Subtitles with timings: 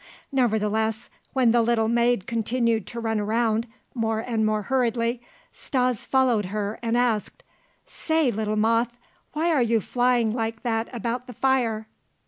[0.31, 6.45] Nevertheless, when the little maid continued to run around, more and more hurriedly, Stas followed
[6.45, 7.43] her and asked:
[7.85, 8.97] "Say, little moth!
[9.33, 11.85] Why are you flying like that about the fire?"